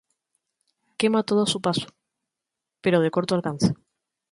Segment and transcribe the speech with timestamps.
[0.97, 1.85] Quema todo a su paso,
[2.81, 3.75] pero de corto alcance.